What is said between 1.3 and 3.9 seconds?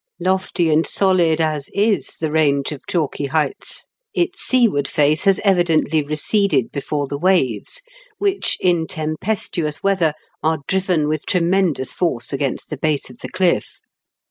as is the range of chalky heights,